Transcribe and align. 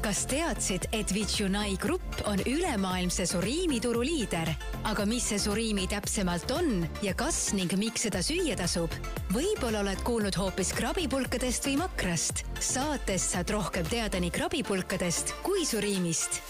kas 0.00 0.24
teadsid, 0.26 0.86
et 0.92 1.12
Vichunai 1.14 1.76
Grupp 1.76 2.22
on 2.24 2.40
ülemaailmse 2.46 3.26
suriimituru 3.26 4.00
liider? 4.04 4.48
aga 4.88 5.04
mis 5.06 5.26
see 5.28 5.38
suriimi 5.38 5.84
täpsemalt 5.90 6.50
on 6.56 6.86
ja 7.04 7.12
kas 7.14 7.52
ning 7.52 7.72
miks 7.76 8.06
seda 8.08 8.22
süüa 8.24 8.56
tasub? 8.56 8.94
võib-olla 9.34 9.82
oled 9.84 10.00
kuulnud 10.06 10.36
hoopis 10.40 10.72
krabipulkadest 10.76 11.68
või 11.68 11.76
makrast? 11.82 12.44
saates 12.60 13.28
saad 13.34 13.52
rohkem 13.52 13.84
teada 13.90 14.20
nii 14.20 14.32
krabipulkadest 14.32 15.34
kui 15.44 15.66
suriimist. 15.68 16.40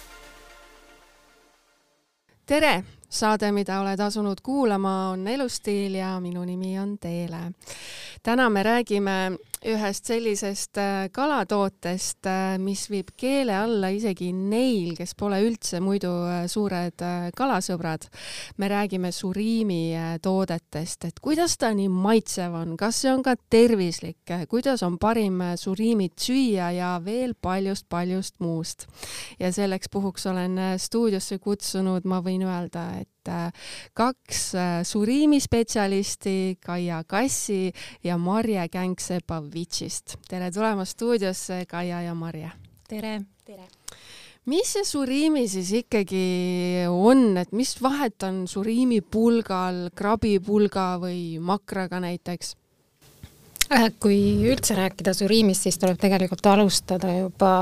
tere, 2.46 2.75
saade, 3.09 3.51
mida 3.53 3.80
oled 3.82 4.01
asunud 4.01 4.41
kuulama, 4.46 5.11
on 5.17 5.27
Elustiil 5.29 5.98
ja 5.98 6.14
minu 6.21 6.46
nimi 6.46 6.79
on 6.79 6.98
Teele. 6.98 7.51
täna 8.23 8.51
me 8.51 8.62
räägime 8.62 9.21
ühest 9.69 10.09
sellisest 10.09 10.79
äh, 10.81 11.09
kalatootest, 11.13 12.25
äh, 12.27 12.55
mis 12.63 12.87
viib 12.91 13.13
keele 13.21 13.53
alla 13.59 13.91
isegi 13.93 14.31
neil, 14.33 14.95
kes 14.97 15.13
pole 15.18 15.41
üldse 15.45 15.82
muidu 15.85 16.13
äh, 16.25 16.46
suured 16.49 17.05
kalasõbrad. 17.37 18.07
me 18.57 18.68
räägime 18.68 19.13
suriimi 19.13 20.18
toodetest, 20.23 21.04
et 21.04 21.21
kuidas 21.21 21.57
ta 21.59 21.73
nii 21.75 21.89
maitsev 21.93 22.54
on, 22.54 22.77
kas 22.77 23.03
see 23.03 23.13
on 23.13 23.23
ka 23.23 23.35
tervislik, 23.51 24.32
kuidas 24.49 24.82
on 24.82 24.99
parim 24.99 25.41
suriimit 25.57 26.17
süüa 26.18 26.71
ja 26.73 26.90
veel 27.04 27.35
paljust-paljust 27.35 28.40
muust. 28.40 28.87
ja 29.39 29.53
selleks 29.53 29.89
puhuks 29.93 30.27
olen 30.27 30.59
stuudiosse 30.79 31.39
kutsunud, 31.39 32.05
ma 32.05 32.20
võin 32.25 32.45
öelda, 32.48 32.87
et 33.01 33.20
kaks 33.95 34.53
suriimispetsialisti, 34.89 36.59
Kaia 36.65 37.03
Kassi 37.05 37.73
ja 38.05 38.17
Marje 38.19 38.69
Känksepa 38.69 39.43
Vitšist. 39.55 40.17
tere 40.29 40.51
tulemast 40.51 40.93
stuudiosse, 40.97 41.65
Kaia 41.69 42.03
ja 42.03 42.15
Marje. 42.15 42.51
tere. 42.89 43.20
tere. 43.45 43.69
mis 44.47 44.73
see 44.73 44.84
suriimi 44.84 45.48
siis 45.48 45.73
ikkagi 45.73 46.87
on, 46.89 47.37
et 47.37 47.53
mis 47.53 47.77
vahet 47.83 48.23
on 48.23 48.47
suriimi 48.49 49.01
pulgal, 49.01 49.91
krabipulga 49.95 50.97
või 51.03 51.39
makraga 51.39 52.01
näiteks? 52.01 52.57
Äh, 53.71 53.93
kui 54.03 54.17
üldse 54.51 54.75
rääkida 54.75 55.12
suriimist, 55.15 55.62
siis 55.62 55.79
tuleb 55.79 56.01
tegelikult 56.03 56.47
alustada 56.51 57.12
juba 57.21 57.53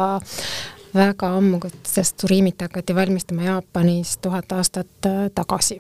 väga 0.99 1.31
ammu, 1.39 1.61
sest 1.87 2.21
suriimit 2.21 2.67
hakati 2.67 2.95
valmistama 2.95 3.47
Jaapanis 3.47 4.19
tuhat 4.23 4.53
aastat 4.53 5.07
äh, 5.07 5.31
tagasi 5.35 5.79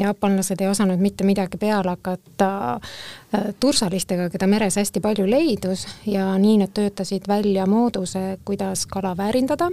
jaapanlased 0.00 0.60
ei 0.60 0.68
osanud 0.68 1.00
mitte 1.00 1.24
midagi 1.24 1.58
peale 1.58 1.90
hakata 1.90 2.74
äh, 2.74 3.54
tursalistega, 3.60 4.28
keda 4.32 4.46
meres 4.48 4.76
hästi 4.80 5.00
palju 5.04 5.26
leidus 5.30 5.86
ja 6.06 6.32
nii 6.38 6.58
nad 6.62 6.72
töötasid 6.74 7.28
välja 7.28 7.66
mooduse, 7.66 8.38
kuidas 8.44 8.86
kala 8.86 9.16
väärindada 9.16 9.70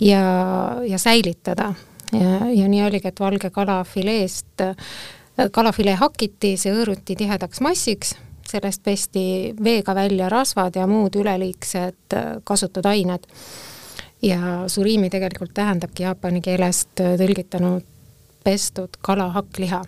ja, 0.00 0.24
ja 0.86 0.98
säilitada. 0.98 1.74
ja, 2.12 2.50
ja 2.54 2.68
nii 2.68 2.82
oligi, 2.82 3.08
et 3.08 3.20
valge 3.20 3.50
kala 3.50 3.84
fileest, 3.84 4.60
äh, 4.60 4.76
kalafilee 5.52 5.94
hakiti, 5.94 6.56
see 6.56 6.74
hõõruti 6.74 7.16
tihedaks 7.16 7.60
massiks, 7.64 8.14
sellest 8.50 8.82
pesti 8.84 9.54
veega 9.64 9.94
välja 9.94 10.28
rasvad 10.28 10.76
ja 10.76 10.86
muud 10.90 11.16
üleliigsed 11.16 12.18
kasutud 12.44 12.86
ained 12.86 13.28
ja 14.22 14.64
suriimi 14.68 15.10
tegelikult 15.10 15.54
tähendabki 15.54 16.02
jaapani 16.02 16.40
keelest 16.44 17.00
tõlgitanud 17.00 17.86
pestud 18.44 19.00
kala 19.00 19.30
hakkliha. 19.36 19.84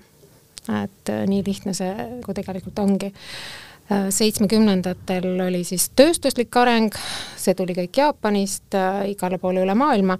et 0.82 1.10
äh, 1.10 1.24
nii 1.26 1.42
lihtne 1.46 1.74
see 1.74 1.90
nagu 1.90 2.34
tegelikult 2.34 2.78
ongi. 2.78 3.08
Äh, 3.90 4.08
seitsmekümnendatel 4.14 5.40
oli 5.42 5.64
siis 5.66 5.88
tööstuslik 5.96 6.56
areng, 6.56 6.94
see 7.36 7.54
tuli 7.58 7.74
kõik 7.74 7.98
Jaapanist 7.98 8.76
äh, 8.78 9.08
igale 9.10 9.38
poole 9.42 9.64
üle 9.64 9.74
maailma 9.74 10.18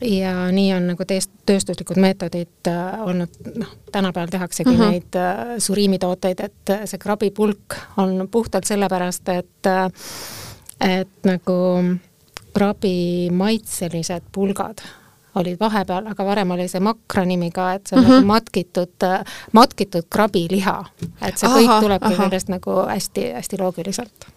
ja 0.00 0.34
nii 0.52 0.72
on 0.76 0.90
nagu 0.92 1.06
teest-, 1.08 1.32
tööstuslikud 1.48 1.98
meetodid 2.00 2.68
äh, 2.70 2.98
olnud, 3.06 3.38
noh, 3.56 3.70
tänapäeval 3.92 4.32
tehaksegi 4.34 4.70
mm 4.70 4.76
-hmm. 4.80 4.90
neid 4.90 5.16
äh, 5.16 5.54
suriimitooteid, 5.58 6.40
et 6.40 6.74
see 6.84 6.98
krabipulk 6.98 7.78
on 7.96 8.28
puhtalt 8.30 8.64
sellepärast, 8.64 9.28
et 9.28 9.66
äh, 9.66 9.90
et 10.80 11.24
nagu 11.24 11.54
krabi 12.56 13.28
maitselised 13.32 14.30
pulgad 14.32 14.84
olid 15.36 15.58
vahepeal, 15.60 16.06
aga 16.08 16.24
varem 16.24 16.54
oli 16.54 16.64
see 16.70 16.80
makra 16.80 17.26
nimi 17.28 17.50
ka, 17.52 17.72
et 17.76 17.86
see 17.86 17.98
on 17.98 18.04
mm 18.04 18.08
-hmm. 18.08 18.14
nagu 18.14 18.26
matkitud, 18.26 19.08
matkitud 19.52 20.06
krabiliha. 20.10 20.84
et 21.22 21.38
see 21.38 21.48
aha, 21.48 21.58
kõik 21.58 21.80
tulebki 21.80 22.16
sellest 22.16 22.48
nagu 22.48 22.78
hästi-hästi 22.88 23.60
loogiliselt 23.60 24.32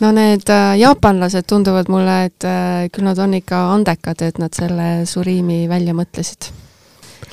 no 0.00 0.10
need 0.12 0.50
äh, 0.50 0.78
jaapanlased 0.78 1.46
tunduvad 1.46 1.88
mulle, 1.88 2.24
et 2.24 2.44
äh, 2.44 2.88
küll 2.92 3.04
nad 3.04 3.18
on 3.18 3.34
ikka 3.34 3.72
andekad, 3.74 4.22
et 4.22 4.38
nad 4.38 4.54
selle 4.54 5.06
suriimi 5.06 5.68
välja 5.68 5.94
mõtlesid 5.94 6.50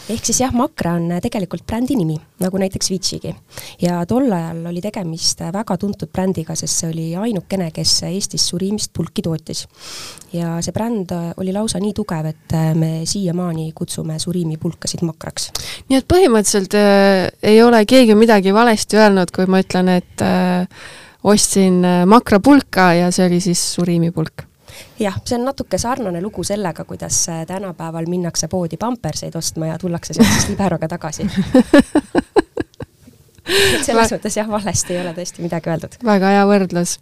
ehk 0.10 0.26
siis 0.26 0.40
jah, 0.42 0.54
Makra 0.56 0.96
on 0.98 1.12
tegelikult 1.22 1.66
brändi 1.70 1.96
nimi, 1.98 2.16
nagu 2.42 2.60
näiteks 2.62 2.90
Vichygi. 2.92 3.34
ja 3.82 4.00
tol 4.10 4.32
ajal 4.32 4.64
oli 4.72 4.82
tegemist 4.82 5.44
väga 5.54 5.78
tuntud 5.78 6.10
brändiga, 6.14 6.56
sest 6.58 6.82
see 6.82 6.90
oli 6.90 7.06
ainukene, 7.16 7.70
kes 7.76 7.94
Eestis 8.10 8.48
suriimist 8.50 8.94
pulki 8.96 9.22
tootis. 9.26 9.66
ja 10.34 10.58
see 10.66 10.74
bränd 10.74 11.14
oli 11.38 11.54
lausa 11.54 11.82
nii 11.84 11.94
tugev, 11.98 12.32
et 12.34 12.58
me 12.76 12.92
siiamaani 13.10 13.72
kutsume 13.76 14.20
suriimi 14.20 14.58
pulkasid 14.58 15.06
Makraks. 15.06 15.52
nii 15.90 16.02
et 16.02 16.10
põhimõtteliselt 16.10 16.78
äh, 16.80 17.30
ei 17.54 17.62
ole 17.64 17.86
keegi 17.86 18.18
midagi 18.18 18.54
valesti 18.54 18.98
öelnud, 18.98 19.32
kui 19.36 19.46
ma 19.50 19.62
ütlen, 19.62 19.94
et 20.00 20.26
äh, 20.26 20.66
ostsin 21.24 21.84
äh, 21.86 22.06
makrapulka 22.10 22.94
ja 22.98 23.12
see 23.14 23.30
oli 23.30 23.42
siis 23.44 23.64
suriimipulk 23.76 24.49
jah, 25.00 25.20
see 25.26 25.38
on 25.38 25.48
natuke 25.50 25.78
sarnane 25.82 26.22
lugu 26.22 26.44
sellega, 26.44 26.86
kuidas 26.88 27.22
äh, 27.30 27.46
tänapäeval 27.48 28.10
minnakse 28.10 28.48
poodi 28.48 28.78
pamperseid 28.78 29.36
ostma 29.36 29.72
ja 29.72 29.78
tullakse 29.80 30.14
sealt 30.14 30.34
siis 30.34 30.50
liberoga 30.54 30.88
tagasi 30.92 31.28
et 33.50 33.86
selles 33.86 34.12
mõttes 34.14 34.36
jah, 34.38 34.50
valesti 34.50 34.94
ei 34.94 35.02
ole 35.02 35.14
tõesti 35.18 35.44
midagi 35.46 35.72
öeldud. 35.72 35.98
väga 36.06 36.34
hea 36.36 36.46
võrdlus. 36.50 36.98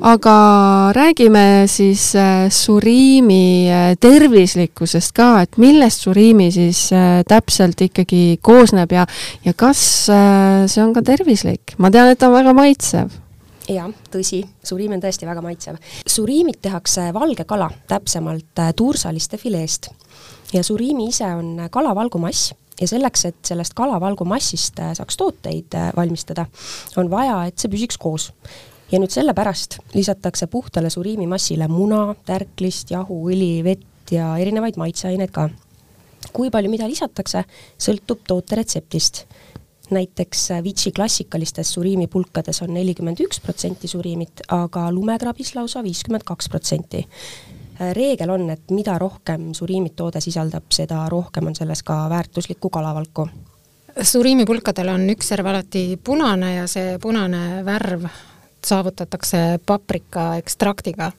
aga 0.00 0.36
räägime 0.96 1.44
siis 1.70 2.10
äh, 2.16 2.48
suriimi 2.52 3.68
äh, 3.70 3.92
tervislikkusest 4.00 5.14
ka, 5.16 5.30
et 5.46 5.60
millest 5.60 6.04
suriimi 6.06 6.50
siis 6.54 6.88
täpselt 7.28 7.80
ikkagi 7.88 8.38
koosneb 8.42 8.92
ja, 8.92 9.06
ja 9.44 9.54
kas 9.56 9.80
see 10.08 10.82
on 10.84 10.92
ka 10.96 11.02
tervislik? 11.02 11.76
ma 11.78 11.90
tean, 11.90 12.12
et 12.12 12.18
ta 12.20 12.30
on 12.30 12.38
väga 12.38 12.54
maitsev 12.56 13.16
jah, 13.68 13.90
tõsi, 14.12 14.42
suriim 14.64 14.94
on 14.96 15.02
tõesti 15.02 15.26
väga 15.28 15.42
maitsev. 15.44 15.76
suriimit 16.06 16.60
tehakse 16.62 17.08
valge 17.14 17.44
kala, 17.44 17.70
täpsemalt 17.88 18.62
äh, 18.62 18.72
tuursaliste 18.76 19.36
fileest. 19.36 19.90
ja 20.52 20.62
suriimi 20.62 21.08
ise 21.08 21.24
on 21.24 21.68
kalavalgumass 21.70 22.54
ja 22.80 22.88
selleks, 22.88 23.24
et 23.24 23.38
sellest 23.44 23.74
kalavalgumassist 23.74 24.80
äh, 24.80 24.94
saaks 24.94 25.16
tooteid 25.16 25.74
äh, 25.74 25.92
valmistada, 25.96 26.46
on 26.96 27.10
vaja, 27.10 27.44
et 27.46 27.58
see 27.58 27.70
püsiks 27.70 27.98
koos. 27.98 28.32
ja 28.92 28.98
nüüd 28.98 29.12
sellepärast 29.12 29.78
lisatakse 29.94 30.46
puhtale 30.46 30.90
suriimimassile 30.90 31.68
muna, 31.68 32.14
tärklist, 32.26 32.90
jahu, 32.90 33.26
õli, 33.30 33.64
vett 33.64 34.12
ja 34.12 34.36
erinevaid 34.38 34.76
maitseaineid 34.80 35.30
ka. 35.30 35.48
kui 36.32 36.50
palju 36.50 36.70
mida 36.70 36.88
lisatakse, 36.88 37.44
sõltub 37.78 38.24
toote 38.26 38.56
retseptist 38.56 39.26
näiteks 39.90 40.48
Vichy 40.64 40.92
klassikalistes 40.96 41.72
suriimipulkades 41.72 42.62
on 42.62 42.74
nelikümmend 42.74 43.20
üks 43.24 43.40
protsenti 43.40 43.88
suriimit, 43.88 44.42
aga 44.48 44.88
lumekrabis 44.92 45.54
lausa 45.54 45.82
viiskümmend 45.82 46.24
kaks 46.24 46.48
protsenti. 46.48 47.06
reegel 47.92 48.30
on, 48.30 48.50
et 48.50 48.70
mida 48.70 48.98
rohkem 48.98 49.52
suriimit 49.54 49.96
toode 49.96 50.20
sisaldab, 50.20 50.64
seda 50.74 51.08
rohkem 51.08 51.46
on 51.46 51.54
selles 51.54 51.82
ka 51.82 52.08
väärtuslikku 52.10 52.70
kalavalku 52.70 53.28
suriimipulkadel 54.02 54.88
on 54.88 55.06
üks 55.10 55.28
serv 55.32 55.46
alati 55.46 55.98
punane 56.04 56.54
ja 56.54 56.66
see 56.70 56.98
punane 57.02 57.62
värv 57.66 58.06
saavutatakse 58.66 59.58
paprika 59.66 60.36
ekstraktiga 60.36 61.12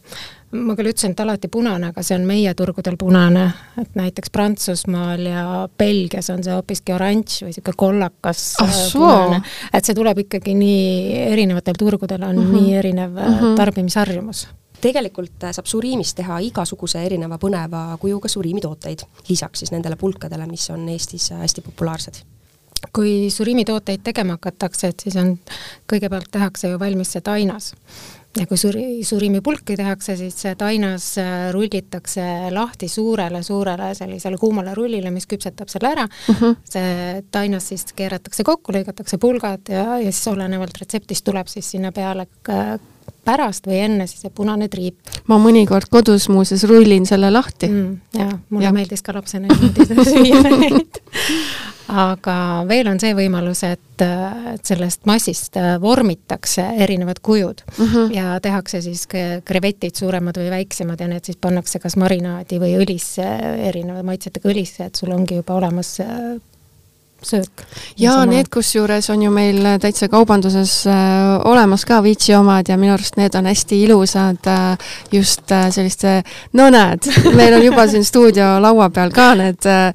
ma 0.51 0.73
küll 0.77 0.89
ütlesin, 0.89 1.13
et 1.13 1.19
alati 1.21 1.49
punane, 1.51 1.91
aga 1.91 2.03
see 2.05 2.15
on 2.17 2.25
meie 2.27 2.53
turgudel 2.57 2.97
punane, 2.99 3.45
et 3.81 3.97
näiteks 3.97 4.31
Prantsusmaal 4.33 5.27
ja 5.29 5.43
Belgias 5.77 6.31
on 6.33 6.41
see 6.45 6.55
hoopiski 6.55 6.95
oranž 6.95 7.43
või 7.43 7.51
niisugune 7.51 7.77
kollakas 7.83 8.45
ah, 8.63 8.79
punane. 8.93 9.43
et 9.73 9.85
see 9.85 9.97
tuleb 9.97 10.23
ikkagi 10.25 10.55
nii, 10.57 11.19
erinevatel 11.35 11.77
turgudel 11.77 12.25
on 12.25 12.35
mm 12.39 12.47
-hmm. 12.47 12.63
nii 12.63 12.79
erinev 12.81 13.11
mm 13.11 13.37
-hmm. 13.37 13.55
tarbimisharjumus 13.57 14.47
tegelikult 14.81 15.43
äh, 15.43 15.51
saab 15.53 15.65
suriimist 15.65 16.15
teha 16.15 16.39
igasuguse 16.39 17.03
erineva 17.05 17.37
põneva 17.37 17.97
kujuga 17.99 18.27
suriimitooteid, 18.27 18.99
lisaks 19.29 19.59
siis 19.59 19.71
nendele 19.71 19.95
pulkadele, 19.95 20.47
mis 20.47 20.69
on 20.69 20.89
Eestis 20.89 21.31
äh, 21.31 21.39
hästi 21.39 21.61
populaarsed 21.61 22.23
kui 22.95 23.29
suriimitooteid 23.33 24.03
tegema 24.03 24.37
hakatakse, 24.37 24.93
et 24.93 25.05
siis 25.05 25.17
on, 25.19 25.35
kõigepealt 25.89 26.31
tehakse 26.31 26.71
ju 26.71 26.79
valmis 26.79 27.13
see 27.15 27.21
tainas 27.25 27.73
ja 28.37 28.45
kui 28.49 28.59
suri, 28.61 28.83
surimipulki 29.05 29.75
tehakse, 29.79 30.15
siis 30.19 30.37
see 30.43 30.53
tainas 30.59 31.05
äh, 31.21 31.49
rullitakse 31.53 32.23
lahti 32.53 32.89
suurele-suurele 32.91 33.93
sellisele 33.97 34.37
kuumale 34.41 34.75
rullile, 34.77 35.11
mis 35.13 35.27
küpsetab 35.29 35.71
selle 35.71 35.91
ära 35.93 36.05
uh. 36.05 36.29
Mhm. 36.35 36.43
-huh. 36.43 36.55
see 36.69 37.23
tainas 37.31 37.71
siis 37.73 37.85
keeratakse 37.95 38.43
kokku, 38.43 38.73
lõigatakse 38.75 39.17
pulgad 39.17 39.73
ja, 39.73 39.97
ja 39.97 40.11
siis 40.11 40.27
olenevalt 40.27 40.77
retseptist 40.81 41.25
tuleb 41.25 41.47
siis 41.47 41.71
sinna 41.71 41.91
peale 41.91 42.27
pärast 43.25 43.67
või 43.69 43.81
enne 43.85 44.07
siis 44.09 44.25
see 44.25 44.33
punane 44.35 44.69
triip 44.71 45.19
ma 45.29 45.39
mõnikord 45.41 45.89
kodus 45.91 46.29
muuseas 46.31 46.65
rullin 46.69 47.07
selle 47.09 47.31
lahti 47.31 47.69
mm,. 47.69 47.97
jaa, 48.19 48.37
mulle 48.49 48.69
Jah. 48.69 48.75
meeldis 48.75 49.05
ka 49.05 49.15
lapsena 49.15 49.49
niimoodi 49.51 50.07
süüa 50.09 50.43
neid. 50.63 51.01
aga 51.89 52.35
veel 52.69 52.91
on 52.91 52.99
see 53.01 53.15
võimalus, 53.17 53.63
et, 53.65 54.03
et 54.53 54.65
sellest 54.65 55.07
massist 55.09 55.57
äh, 55.57 55.71
vormitakse 55.81 56.65
erinevad 56.85 57.21
kujud 57.25 57.63
mm. 57.65 57.85
-hmm. 57.85 58.13
ja 58.15 58.39
tehakse 58.43 58.81
siis 58.85 59.07
krevetid 59.45 59.95
suuremad 59.95 60.37
või 60.37 60.51
väiksemad 60.53 61.01
ja 61.01 61.07
need 61.07 61.25
siis 61.25 61.37
pannakse 61.41 61.79
kas 61.79 61.97
marinaadi 61.97 62.59
või 62.61 62.77
õlisse, 62.77 63.25
erineva 63.71 64.03
maitsetega 64.03 64.49
õlisse, 64.49 64.85
et 64.85 64.95
sul 64.95 65.11
ongi 65.15 65.41
juba 65.41 65.57
olemas 65.57 65.99
äh, 65.99 66.37
söök. 67.21 67.65
ja 67.97 68.25
need 68.25 68.47
kusjuures 68.49 69.09
on 69.09 69.21
ju 69.21 69.31
meil 69.31 69.65
täitsa 69.79 70.07
kaubanduses 70.07 70.85
äh, 70.87 70.93
olemas 71.45 71.85
ka 71.85 72.03
Viitsi 72.03 72.33
omad 72.35 72.69
ja 72.69 72.77
minu 72.77 72.93
arust 72.93 73.17
need 73.17 73.35
on 73.35 73.45
hästi 73.45 73.83
ilusad 73.83 74.47
äh, 74.47 74.77
just 75.11 75.51
äh, 75.51 75.69
selliste, 75.71 76.23
no 76.53 76.69
näed, 76.69 77.09
meil 77.39 77.53
on 77.53 77.63
juba 77.65 77.87
siin 77.87 78.05
stuudio 78.05 78.61
laua 78.61 78.89
peal 78.89 79.11
ka 79.11 79.33
need 79.35 79.65
äh, 79.65 79.87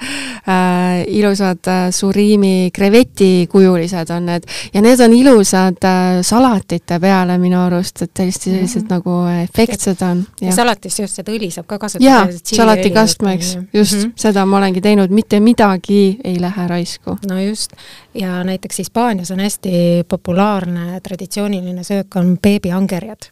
äh, 0.49 1.05
ilusad 1.07 1.67
äh, 1.67 1.89
suriimi 1.91 2.71
krevetikujulised 2.73 4.11
on 4.11 4.27
need 4.27 4.49
ja 4.75 4.83
need 4.83 5.01
on 5.01 5.13
ilusad 5.13 5.81
äh, 5.85 6.21
salatite 6.23 7.01
peale 7.01 7.39
minu 7.39 7.61
arust, 7.61 8.03
et 8.03 8.19
hästi 8.19 8.51
sellised 8.51 8.83
mm 8.83 8.87
-hmm. 8.87 8.95
nagu 8.95 9.11
efektsed 9.45 10.03
on. 10.03 10.27
ja 10.41 10.53
salatis 10.53 11.01
just 11.01 11.15
seda 11.15 11.33
õli 11.33 11.51
saab 11.51 11.67
ka 11.67 11.79
kasutada. 11.79 12.11
jaa, 12.11 12.29
salatikastmeks, 12.45 13.59
just 13.73 13.93
mm, 13.93 14.03
-hmm. 14.03 14.13
seda 14.17 14.47
ma 14.47 14.57
olengi 14.57 14.81
teinud, 14.81 15.11
mitte 15.11 15.41
midagi 15.41 16.19
ei 16.25 16.41
lähe 16.41 16.69
raisku 16.69 17.14
no 17.29 17.41
just, 17.41 17.73
ja 18.15 18.45
näiteks 18.45 18.79
Hispaanias 18.79 19.31
on 19.31 19.41
hästi 19.41 20.05
populaarne 20.09 21.01
traditsiooniline 21.01 21.85
söök 21.85 22.17
on 22.17 22.39
beebiangerjad, 22.43 23.31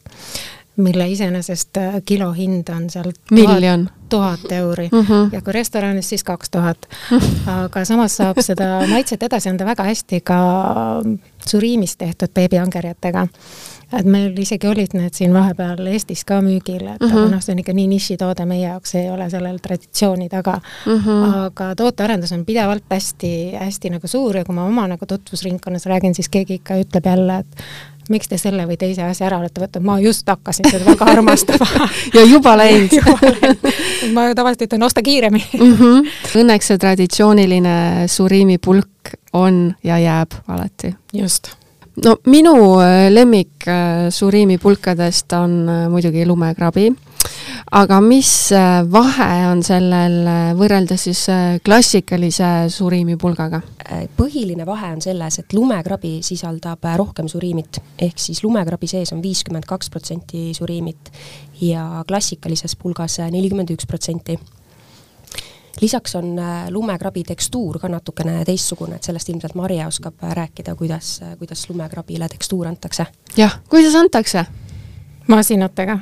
mille 0.75 1.07
iseenesest 1.09 1.77
äh, 1.77 1.93
kilohind 2.05 2.69
on 2.75 2.89
seal 2.89 3.11
miljon 3.31 3.89
tuhat 4.09 4.51
euri 4.51 4.89
mm 4.91 5.01
-hmm. 5.01 5.29
ja 5.31 5.41
kui 5.41 5.53
restoranis, 5.53 6.09
siis 6.09 6.23
kaks 6.23 6.49
tuhat. 6.49 6.77
aga 7.45 7.85
samas 7.85 8.17
saab 8.17 8.37
seda 8.39 8.87
maitset 8.87 9.23
edasi 9.23 9.49
anda 9.49 9.65
väga 9.65 9.83
hästi 9.83 10.21
ka 10.21 10.37
suriimis 11.47 11.97
tehtud 11.97 12.29
beebiangerjatega 12.33 13.27
et 13.99 14.09
meil 14.09 14.37
isegi 14.39 14.67
olid 14.67 14.95
need 14.97 15.13
siin 15.17 15.33
vahepeal 15.35 15.87
Eestis 15.91 16.23
ka 16.25 16.39
müügil, 16.41 16.87
et 16.95 17.01
mm 17.01 17.07
-hmm. 17.07 17.17
aga 17.17 17.35
noh, 17.35 17.41
see 17.43 17.53
on 17.53 17.59
ikka 17.59 17.73
nii 17.73 17.87
nišitoode 17.87 18.45
meie 18.49 18.67
jaoks, 18.67 18.95
ei 18.95 19.09
ole 19.11 19.29
sellel 19.29 19.57
traditsiooni 19.61 20.29
taga 20.29 20.59
mm. 20.85 20.99
-hmm. 20.99 21.35
aga 21.45 21.75
tootearendus 21.75 22.31
on 22.31 22.45
pidevalt 22.45 22.83
hästi-hästi 22.89 23.89
nagu 23.89 24.07
suur 24.07 24.37
ja 24.37 24.45
kui 24.45 24.55
ma 24.55 24.65
oma 24.65 24.87
nagu 24.87 25.05
tutvusringkonnas 25.05 25.85
räägin, 25.85 26.15
siis 26.15 26.29
keegi 26.29 26.53
ikka 26.53 26.79
ütleb 26.81 27.05
jälle, 27.05 27.37
et 27.39 27.55
miks 28.09 28.27
te 28.27 28.37
selle 28.37 28.65
või 28.67 28.77
teise 28.77 29.03
asja 29.03 29.27
ära 29.27 29.39
olete 29.39 29.61
võtnud, 29.61 29.85
ma 29.85 29.99
just 29.99 30.27
hakkasin 30.27 30.69
seda 30.71 30.85
väga 30.85 31.05
armastama 31.05 31.87
ja 32.17 32.25
juba 32.33 32.57
läinud 32.57 32.91
ma 34.13 34.29
tavaliselt 34.35 34.67
ütlen, 34.67 34.83
osta 34.83 35.01
kiiremini 35.01 35.49
mm. 35.59 35.75
-hmm. 35.75 36.13
Õnneks 36.43 36.71
see 36.71 36.77
traditsiooniline 36.77 38.07
suriimi 38.07 38.57
pulk 38.57 39.15
on 39.33 39.75
ja 39.83 39.99
jääb 39.99 40.31
alati. 40.47 40.95
just 41.13 41.62
no 42.01 42.15
minu 42.25 42.55
äh, 42.81 43.09
lemmik 43.11 43.67
äh, 43.67 44.09
suriimi 44.09 44.57
pulkadest 44.57 45.33
on 45.37 45.69
äh, 45.69 45.89
muidugi 45.89 46.25
lumekrabi, 46.25 46.87
aga 47.71 47.99
mis 48.01 48.31
vahe 48.91 49.27
on 49.47 49.61
sellel 49.63 50.17
võrreldes 50.57 51.05
siis 51.07 51.21
klassikalise 51.63 52.69
suriimi 52.73 53.17
pulgaga? 53.17 53.61
põhiline 54.17 54.65
vahe 54.65 54.89
on 54.95 55.01
selles, 55.03 55.37
et 55.39 55.53
lumekrabi 55.53 56.17
sisaldab 56.25 56.83
rohkem 56.97 57.29
suriimit, 57.29 57.79
ehk 58.01 58.19
siis 58.19 58.41
lumekrabi 58.43 58.89
sees 58.89 59.13
on 59.13 59.21
viiskümmend 59.23 59.67
kaks 59.69 59.91
protsenti 59.93 60.49
suriimit 60.57 61.11
ja 61.61 62.03
klassikalises 62.07 62.75
pulgas 62.79 63.19
nelikümmend 63.29 63.75
üks 63.75 63.87
protsenti 63.87 64.39
lisaks 65.81 66.15
on 66.15 66.39
äh, 66.39 66.69
lumekrabi 66.69 67.23
tekstuur 67.23 67.79
ka 67.79 67.89
natukene 67.89 68.43
teistsugune, 68.45 68.95
et 68.95 69.03
sellest 69.03 69.29
ilmselt 69.29 69.55
Marje 69.55 69.87
oskab 69.87 70.21
rääkida, 70.21 70.75
kuidas, 70.75 71.19
kuidas 71.39 71.69
lumekrabile 71.69 72.29
tekstuur 72.29 72.67
antakse. 72.67 73.05
jah, 73.37 73.59
kuidas 73.69 73.95
antakse? 73.95 74.45
Masinatega 75.27 75.99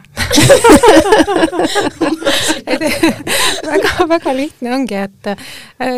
väga, 3.72 4.08
väga 4.10 4.34
lihtne 4.36 4.74
ongi, 4.76 4.96
et 4.98 5.28
äh, 5.32 5.38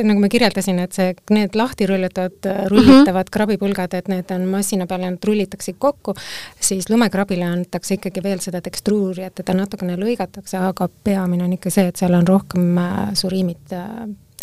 nagu 0.03 0.19
ma 0.19 0.29
kirjeldasin, 0.31 0.79
et 0.83 0.95
see, 0.95 1.13
need 1.33 1.55
lahti 1.57 1.87
rullitavad, 1.89 2.49
rullitavad 2.71 3.05
mm 3.05 3.13
-hmm. 3.13 3.31
krabipulgad, 3.31 3.93
et 3.93 4.07
need 4.07 4.31
on 4.31 4.47
masina 4.51 4.87
peal 4.87 5.01
ja 5.01 5.11
nad 5.11 5.23
rullitakse 5.23 5.73
kokku, 5.73 6.13
siis 6.59 6.89
lumekrabile 6.89 7.45
antakse 7.45 7.93
ikkagi 7.93 8.23
veel 8.23 8.39
seda 8.39 8.61
tekstuuri, 8.61 9.23
et 9.23 9.35
teda 9.35 9.53
natukene 9.53 9.95
lõigatakse, 9.95 10.57
aga 10.57 10.89
peamine 11.03 11.43
on 11.43 11.53
ikka 11.53 11.69
see, 11.69 11.87
et 11.87 11.95
seal 11.95 12.13
on 12.13 12.27
rohkem 12.27 12.77
äh, 12.77 13.13
suriimit 13.13 13.73
äh, 13.73 13.87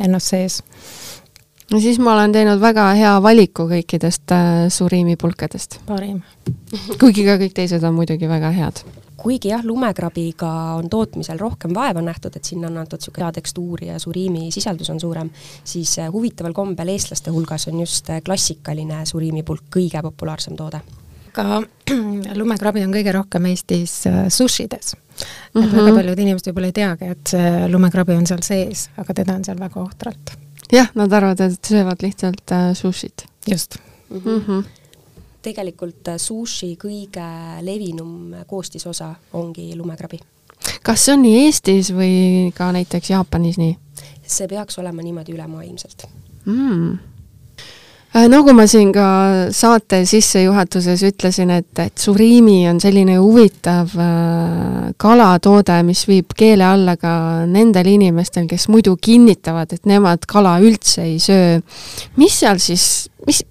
ennast 0.04 0.26
sees 0.26 0.62
no 1.70 1.80
siis 1.80 1.98
ma 2.02 2.14
olen 2.14 2.32
teinud 2.34 2.60
väga 2.62 2.86
hea 2.98 3.12
valiku 3.22 3.68
kõikidest 3.70 4.34
äh, 4.34 4.64
suriimi 4.72 5.16
pulkadest. 5.20 5.80
parim 5.86 6.22
kuigi 6.98 7.26
ka 7.26 7.38
kõik 7.40 7.54
teised 7.54 7.84
on 7.84 7.94
muidugi 7.98 8.28
väga 8.30 8.52
head 8.56 8.82
kuigi 9.20 9.50
jah, 9.52 9.64
lumekrabiga 9.64 10.50
on 10.78 10.88
tootmisel 10.90 11.38
rohkem 11.38 11.74
vaeva 11.76 12.00
nähtud, 12.02 12.36
et 12.36 12.48
sinna 12.48 12.70
on 12.70 12.78
antud 12.80 13.00
niisugune 13.00 13.26
hea 13.26 13.34
tekstuur 13.36 13.84
ja 13.84 13.98
suriimi 14.00 14.48
sisaldus 14.54 14.88
on 14.90 15.00
suurem, 15.00 15.30
siis 15.64 15.98
äh, 16.00 16.08
huvitaval 16.12 16.56
kombel 16.56 16.94
eestlaste 16.94 17.34
hulgas 17.34 17.68
on 17.68 17.82
just 17.84 18.08
äh, 18.10 18.22
klassikaline 18.24 19.04
suriimipulk 19.06 19.68
kõige 19.76 20.02
populaarsem 20.08 20.56
toode. 20.56 20.80
aga 21.36 21.62
lumekrabi 22.40 22.84
on 22.86 22.94
kõige 22.96 23.12
rohkem 23.14 23.46
Eestis 23.52 24.02
sushides. 24.28 24.94
et 24.94 25.54
mm 25.54 25.62
-hmm. 25.62 25.76
väga 25.76 25.94
paljud 25.94 26.18
inimesed 26.18 26.50
võib-olla 26.50 26.72
ei 26.72 26.72
teagi, 26.72 27.04
et 27.04 27.26
see 27.26 27.68
lumekrabi 27.68 28.16
on 28.16 28.26
seal 28.26 28.42
sees, 28.42 28.88
aga 28.96 29.14
teda 29.14 29.34
on 29.34 29.44
seal 29.44 29.60
väga 29.60 29.80
ohtralt. 29.80 30.32
Jah, 30.72 30.90
nad 30.94 31.12
arvavad, 31.12 31.40
et 31.40 31.64
söövad 31.64 32.02
lihtsalt 32.02 32.52
äh, 32.52 32.74
sushit. 32.74 33.26
just 33.46 33.78
mm. 34.10 34.20
-hmm 34.24 34.64
tegelikult 35.42 36.08
äh, 36.08 36.18
sushi 36.20 36.74
kõige 36.76 37.26
levinum 37.64 38.34
koostisosa 38.46 39.14
ongi 39.32 39.76
lumekrabi. 39.76 40.20
kas 40.82 41.04
see 41.04 41.14
on 41.14 41.22
nii 41.22 41.44
Eestis 41.46 41.92
või 41.92 42.52
ka 42.56 42.72
näiteks 42.72 43.10
Jaapanis 43.10 43.58
nii? 43.58 43.76
see 44.26 44.48
peaks 44.48 44.78
olema 44.78 45.02
niimoodi 45.02 45.32
ülemaailmselt 45.32 46.06
mm 46.44 47.09
nagu 48.10 48.52
ma 48.56 48.64
siin 48.66 48.90
ka 48.94 49.06
saate 49.54 50.00
sissejuhatuses 50.08 51.02
ütlesin, 51.06 51.52
et, 51.54 51.70
et 51.78 51.98
suriimi 51.98 52.64
on 52.70 52.80
selline 52.82 53.16
huvitav 53.20 53.92
äh, 53.94 54.88
kalatoode, 55.00 55.76
mis 55.86 56.02
viib 56.08 56.34
keele 56.36 56.66
alla 56.66 56.96
ka 56.98 57.12
nendel 57.46 57.92
inimestel, 57.92 58.48
kes 58.50 58.66
muidu 58.72 58.96
kinnitavad, 58.98 59.76
et 59.76 59.86
nemad 59.86 60.26
kala 60.30 60.58
üldse 60.64 61.06
ei 61.06 61.20
söö. 61.22 61.60
mis 62.18 62.40
seal 62.42 62.58
siis, 62.58 63.06
mis, 63.26 63.44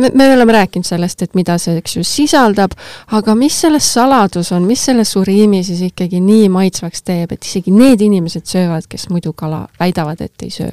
me, 0.00 0.10
me 0.14 0.30
oleme 0.32 0.56
rääkinud 0.56 0.88
sellest, 0.88 1.22
et 1.22 1.36
mida 1.36 1.58
see, 1.60 1.76
eks 1.82 1.98
ju, 1.98 2.06
sisaldab, 2.06 2.72
aga 3.20 3.36
mis 3.36 3.60
selles 3.66 3.92
saladus 3.98 4.52
on, 4.56 4.64
mis 4.64 4.88
selle 4.88 5.04
suriimi 5.04 5.60
siis 5.66 5.84
ikkagi 5.90 6.24
nii 6.24 6.48
maitsvaks 6.56 7.04
teeb, 7.04 7.36
et 7.36 7.44
isegi 7.44 7.74
need 7.74 8.00
inimesed 8.08 8.48
söövad, 8.48 8.88
kes 8.88 9.10
muidu 9.12 9.36
kala 9.36 9.66
väidavad, 9.80 10.24
et 10.24 10.48
ei 10.48 10.56
söö? 10.56 10.72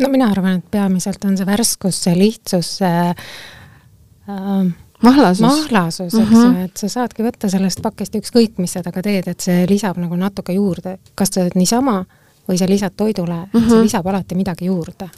No 0.00 0.10
mina 0.12 0.30
arvan, 0.32 0.58
et 0.58 0.70
peamiselt 0.70 1.24
on 1.28 1.36
see 1.38 1.46
värskus, 1.46 2.00
see 2.06 2.16
lihtsus, 2.18 2.70
see 2.80 3.04
äh, 3.12 4.72
mahlasus, 5.04 5.44
mahlasus, 5.44 6.18
eks 6.18 6.34
ju, 6.34 6.50
et 6.64 6.84
sa 6.84 6.90
saadki 6.98 7.26
võtta 7.26 7.50
sellest 7.52 7.82
pakist 7.84 8.16
ükskõik, 8.18 8.58
mis 8.62 8.74
sa 8.74 8.82
temaga 8.82 9.04
teed, 9.06 9.30
et 9.30 9.48
see 9.48 9.64
lisab 9.70 10.00
nagu 10.02 10.18
natuke 10.18 10.56
juurde, 10.56 10.98
kas 11.18 11.34
sa 11.34 11.44
teed 11.44 11.58
niisama 11.60 12.02
või 12.48 12.58
sa 12.60 12.68
lisad 12.68 12.92
toidule 12.96 13.34
mm, 13.34 13.46
-hmm. 13.52 13.68
see 13.68 13.76
mhm. 13.76 13.82
lisab 13.88 14.06
alati 14.06 14.34
midagi 14.34 14.66
juurde. 14.66 15.08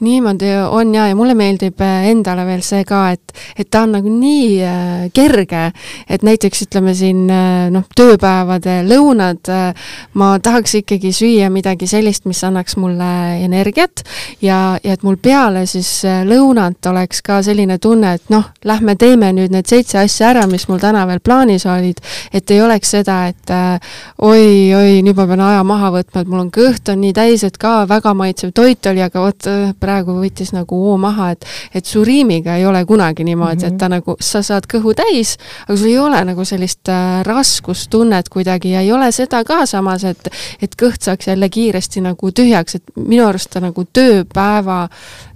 niimoodi 0.00 0.50
on 0.70 0.94
ja, 0.94 1.08
ja 1.08 1.16
mulle 1.16 1.34
meeldib 1.34 1.80
äh, 1.80 2.08
endale 2.10 2.46
veel 2.46 2.62
see 2.62 2.84
ka, 2.84 3.10
et, 3.10 3.32
et 3.58 3.70
ta 3.70 3.82
on 3.82 3.92
nagu 3.92 4.08
nii 4.08 4.62
äh, 4.62 5.10
kerge, 5.12 5.72
et 6.08 6.22
näiteks 6.22 6.62
ütleme 6.66 6.94
siin 6.94 7.30
äh, 7.30 7.70
noh, 7.70 7.84
tööpäevade 7.96 8.82
lõunad 8.86 9.48
äh, 9.48 9.74
ma 10.14 10.38
tahaks 10.38 10.74
ikkagi 10.82 11.12
süüa 11.12 11.50
midagi 11.50 11.86
sellist, 11.86 12.24
mis 12.24 12.44
annaks 12.44 12.76
mulle 12.76 13.10
energiat 13.44 14.04
ja, 14.42 14.78
ja 14.84 14.92
et 14.92 15.02
mul 15.02 15.16
peale 15.22 15.66
siis 15.66 16.04
äh, 16.04 16.22
lõunat 16.26 16.86
oleks 16.90 17.22
ka 17.26 17.40
selline 17.42 17.78
tunne, 17.82 18.14
et 18.18 18.30
noh, 18.32 18.44
lähme 18.64 18.96
teeme 19.00 19.32
nüüd 19.36 19.54
need 19.54 19.68
seitse 19.68 19.98
asja 20.02 20.30
ära, 20.32 20.46
mis 20.50 20.68
mul 20.68 20.80
täna 20.82 21.06
veel 21.08 21.20
plaanis 21.24 21.66
olid, 21.70 22.00
et 22.32 22.50
ei 22.50 22.62
oleks 22.62 22.94
seda, 22.96 23.18
et 23.32 23.52
äh, 23.54 23.96
oi, 24.18 24.72
oi, 24.76 25.00
nüüd 25.06 25.16
ma 25.18 25.26
pean 25.30 25.44
aja 25.46 25.64
maha 25.66 25.92
võtma, 25.98 26.22
et 26.22 26.30
mul 26.30 26.44
on 26.46 26.52
kõht 26.54 26.75
kõht 26.76 26.92
on 26.92 27.00
nii 27.00 27.14
täis, 27.16 27.44
et 27.46 27.56
ka 27.58 27.86
väga 27.88 28.12
maitsev 28.16 28.52
toit 28.54 28.86
oli, 28.90 29.00
aga 29.04 29.22
vot 29.22 29.48
äh, 29.48 29.72
praegu 29.80 30.18
võttis 30.20 30.52
nagu 30.52 30.76
hoo 30.76 30.96
maha, 31.00 31.32
et 31.32 31.46
et 31.74 31.86
suriimiga 31.86 32.56
ei 32.56 32.66
ole 32.66 32.84
kunagi 32.84 33.24
niimoodi 33.24 33.56
mm, 33.56 33.62
-hmm. 33.62 33.74
et 33.74 33.78
ta 33.78 33.88
nagu, 33.88 34.16
sa 34.20 34.42
saad 34.42 34.66
kõhu 34.66 34.94
täis, 34.94 35.36
aga 35.66 35.76
sul 35.76 35.88
ei 35.88 35.98
ole 35.98 36.24
nagu 36.24 36.44
sellist 36.44 36.88
äh, 36.88 37.22
raskustunnet 37.24 38.28
kuidagi 38.28 38.72
ja 38.72 38.80
ei 38.80 38.92
ole 38.92 39.12
seda 39.12 39.44
ka 39.44 39.66
samas, 39.66 40.04
et 40.04 40.28
et 40.62 40.76
kõht 40.76 41.02
saaks 41.02 41.26
jälle 41.26 41.48
kiiresti 41.48 42.00
nagu 42.00 42.30
tühjaks, 42.30 42.74
et 42.74 42.82
minu 42.96 43.26
arust 43.26 43.50
ta 43.50 43.60
nagu 43.60 43.84
tööpäeva 43.92 44.88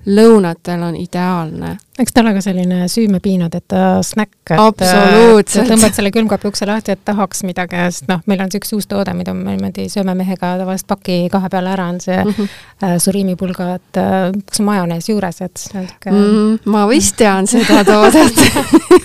lõunatel 0.07 0.83
on 0.83 0.97
ideaalne. 0.97 1.77
eks 2.01 2.15
ta 2.17 2.23
ole 2.23 2.33
ka 2.33 2.41
selline 2.41 2.89
süümepiinadeta 2.89 4.01
snäkk, 4.07 4.55
et 4.55 4.63
absoluutselt. 4.63 5.69
tõmbad 5.69 5.97
selle 5.97 6.13
külmkapi 6.15 6.49
ukse 6.49 6.69
lahti, 6.69 6.95
et 6.97 7.05
tahaks 7.05 7.45
midagi, 7.45 7.77
sest 7.93 8.09
noh, 8.09 8.23
meil 8.31 8.41
on 8.41 8.53
see 8.53 8.63
üks 8.63 8.73
uus 8.77 8.89
toode, 8.89 9.13
mida 9.19 9.35
me 9.37 9.57
niimoodi 9.57 9.89
sööme 9.93 10.15
mehega 10.17 10.55
tavaliselt 10.63 10.89
paki 10.89 11.19
kahe 11.33 11.53
peale 11.53 11.75
ära, 11.75 11.91
on 11.93 12.01
see 12.01 12.17
mm 12.17 12.33
-hmm. 12.33 12.57
äh, 12.85 12.97
suriimipulgad 12.99 14.01
äh,, 14.01 14.33
kas 14.49 14.65
majonees 14.65 15.09
juures, 15.09 15.41
et 15.41 15.69
on 15.75 15.85
niisugune 15.85 16.21
mm 16.21 16.59
ma 16.65 16.89
vist 16.89 17.17
tean 17.17 17.47
seda 17.47 17.85
toodet 17.91 18.41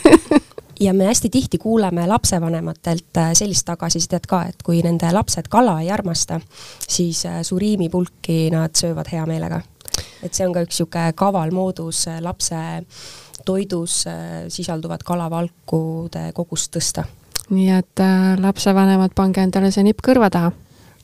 ja 0.79 0.93
me 0.93 1.05
hästi 1.05 1.29
tihti 1.29 1.57
kuuleme 1.57 2.07
lapsevanematelt 2.07 3.17
äh, 3.17 3.29
sellist 3.33 3.65
tagasisidet 3.65 4.25
ka, 4.27 4.43
et 4.49 4.63
kui 4.63 4.81
nende 4.83 5.11
lapsed 5.13 5.47
kala 5.49 5.79
ei 5.81 5.91
armasta, 5.91 6.39
siis 6.87 7.25
äh, 7.25 7.41
suriimipulki 7.41 8.49
nad 8.51 8.75
söövad 8.75 9.11
hea 9.11 9.25
meelega. 9.25 9.61
Et 10.23 10.33
see 10.33 10.47
on 10.47 10.53
ka 10.53 10.65
üks 10.65 10.79
niisugune 10.79 11.13
kaval 11.15 11.53
moodus 11.55 12.07
äh, 12.07 12.21
lapse 12.21 12.55
toidus 13.45 14.05
sisalduvat 14.49 15.03
kalavalkude 15.05 16.31
kogust 16.33 16.71
tõsta. 16.75 17.05
nii 17.49 17.69
et 17.77 18.01
äh, 18.01 18.35
lapsevanemad, 18.41 19.13
pange 19.15 19.43
endale 19.43 19.71
see 19.71 19.85
nipp 19.85 20.01
kõrva 20.05 20.31
taha 20.33 20.51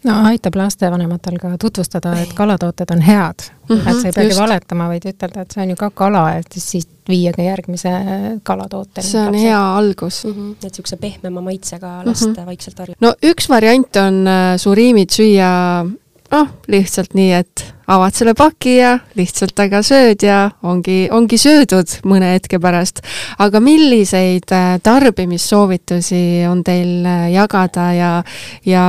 no 0.03 0.15
aitab 0.29 0.55
lastevanematel 0.57 1.37
ka 1.41 1.51
tutvustada, 1.61 2.13
et 2.23 2.33
kalatooted 2.37 2.93
on 2.93 3.01
head 3.05 3.43
mm. 3.69 3.75
-hmm, 3.75 3.89
et 3.89 4.01
sa 4.01 4.07
ei 4.07 4.13
peagi 4.15 4.37
valetama, 4.37 4.87
vaid 4.87 5.05
ütelda, 5.05 5.45
et 5.45 5.51
see 5.51 5.63
on 5.63 5.69
ju 5.69 5.75
ka 5.75 5.89
kala, 5.89 6.23
et 6.39 6.57
siis 6.57 6.87
viia 7.09 7.33
ka 7.33 7.41
järgmise 7.41 7.91
kalatooteni. 8.43 9.07
see 9.07 9.21
on 9.21 9.25
lapsed. 9.25 9.41
hea 9.41 9.61
algus 9.77 10.23
mm. 10.25 10.31
-hmm. 10.31 10.51
et 10.51 10.63
niisuguse 10.63 10.97
pehmema 10.97 11.41
maitsega 11.41 12.01
last 12.05 12.25
mm 12.27 12.33
-hmm. 12.33 12.45
vaikselt 12.45 12.79
harjutada. 12.79 13.07
no 13.07 13.13
üks 13.31 13.49
variant 13.49 13.95
on 13.95 14.27
äh, 14.27 14.57
suriimid 14.57 15.09
süüa 15.09 15.85
noh, 16.31 16.47
lihtsalt 16.71 17.15
nii, 17.17 17.31
et 17.41 17.63
avad 17.91 18.15
selle 18.15 18.33
paki 18.37 18.75
ja 18.77 18.93
lihtsalt 19.17 19.53
taga 19.57 19.81
sööd 19.85 20.23
ja 20.23 20.43
ongi, 20.67 21.05
ongi 21.11 21.39
söödud 21.41 21.97
mõne 22.07 22.33
hetke 22.35 22.59
pärast. 22.61 23.01
aga 23.39 23.59
milliseid 23.59 24.51
äh, 24.55 24.77
tarbimissoovitusi 24.83 26.45
on 26.49 26.63
teil 26.63 27.05
äh, 27.05 27.27
jagada 27.33 27.91
ja, 27.93 28.13
ja 28.65 28.85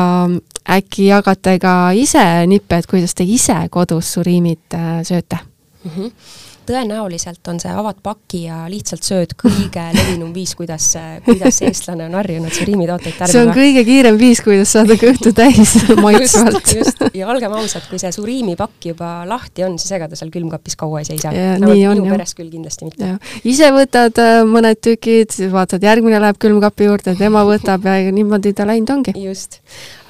äkki 0.70 1.08
jagate 1.10 1.58
ka 1.58 1.92
ise 1.98 2.46
nippe, 2.46 2.78
et 2.78 2.86
kuidas 2.86 3.14
te 3.14 3.26
ise 3.26 3.58
kodus 3.70 4.14
suriimit 4.14 4.78
äh, 4.78 5.02
sööte 5.02 5.38
mm? 5.84 5.90
-hmm 5.90 6.50
tõenäoliselt 6.66 7.48
on 7.50 7.60
see 7.62 7.72
avad 7.72 7.98
paki 8.02 8.44
ja 8.46 8.62
lihtsalt 8.70 9.06
sööd 9.06 9.34
kõige 9.38 9.84
levinum 9.96 10.32
viis, 10.34 10.54
kuidas, 10.58 10.92
kuidas 11.26 11.60
eestlane 11.64 12.06
on 12.08 12.16
harjunud 12.18 12.52
suriimitooteid 12.54 13.16
tarbima. 13.18 13.32
see 13.32 13.44
on 13.46 13.52
kõige 13.56 13.84
kiirem 13.88 14.18
viis, 14.20 14.42
kuidas 14.44 14.72
saada 14.76 14.96
kõhtu 15.00 15.32
täis 15.36 15.74
maitsvalt. 16.04 16.72
ja 17.14 17.28
olgem 17.32 17.54
ausad, 17.56 17.86
kui 17.90 18.00
see 18.02 18.12
suriimipakk 18.14 18.90
juba 18.92 19.12
lahti 19.28 19.66
on, 19.66 19.78
siis 19.80 19.96
ega 19.98 20.08
ta 20.10 20.18
seal 20.18 20.32
külmkapis 20.34 20.76
kaua 20.80 21.02
ei 21.02 21.08
seisa. 21.08 21.32
minu 21.62 22.06
peres 22.08 22.34
küll 22.38 22.50
kindlasti 22.52 22.88
mitte. 22.88 23.12
ise 23.48 23.70
võtad 23.74 24.20
äh, 24.22 24.42
mõned 24.48 24.80
tükid, 24.82 25.34
vaatad, 25.52 25.82
järgmine 25.84 26.20
läheb 26.22 26.40
külmkapi 26.42 26.88
juurde, 26.88 27.16
tema 27.18 27.44
võtab 27.48 27.86
ja 27.88 28.14
niimoodi 28.14 28.54
ta 28.56 28.66
läinud 28.68 28.94
ongi. 28.96 29.16
just, 29.22 29.60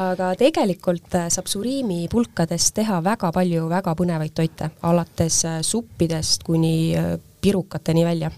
aga 0.03 0.33
tegelikult 0.41 1.19
äh, 1.19 1.29
saab 1.33 1.51
suriimipulkadest 1.51 2.75
teha 2.79 3.01
väga 3.05 3.33
palju 3.35 3.69
väga 3.73 3.97
põnevaid 3.99 4.35
toite, 4.37 4.71
alates 4.87 5.43
äh, 5.49 5.61
suppidest, 5.67 6.42
toitudest 6.43 6.47
kuni 6.47 6.97
äh, 6.97 7.19
pirukateni 7.41 8.05
välja. 8.05 8.31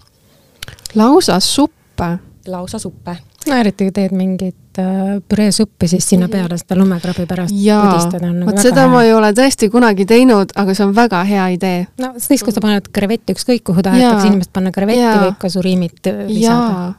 lausa 0.95 1.39
suppe? 1.39 2.19
lausa 2.47 2.79
suppe. 2.79 3.17
no 3.47 3.55
eriti 3.55 3.85
kui 3.85 3.91
teed 3.91 4.11
mingit 4.11 4.79
äh, 4.79 5.21
püreesuppi, 5.27 5.87
siis 5.87 6.09
sinna 6.09 6.27
peale 6.27 6.57
seda 6.57 6.75
lumekrabi 6.75 7.25
pärast 7.25 7.53
pudistada 7.53 8.29
on 8.29 8.39
nagu 8.39 8.51
vot 8.51 8.61
seda 8.61 8.81
hea. 8.81 8.89
ma 8.89 9.03
ei 9.03 9.13
ole 9.13 9.31
tõesti 9.33 9.69
kunagi 9.69 10.05
teinud, 10.05 10.51
aga 10.55 10.73
see 10.73 10.85
on 10.85 10.95
väga 10.95 11.23
hea 11.23 11.47
idee. 11.55 11.87
no 11.97 12.13
siis, 12.17 12.43
kui 12.43 12.53
sa 12.53 12.61
paned 12.61 12.89
krevetti 12.91 13.33
ükskõik 13.33 13.63
kuhu 13.63 13.81
tahetakse 13.81 14.27
inimest 14.27 14.53
panna 14.53 14.71
krevetti, 14.71 15.25
võib 15.25 15.39
ka 15.39 15.49
suriimit 15.49 16.11
äh, 16.11 16.25
lisada 16.27 16.93